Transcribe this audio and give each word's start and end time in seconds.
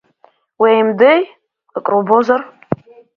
Уеимдеи, 0.61 1.21
акрубозар. 1.77 2.41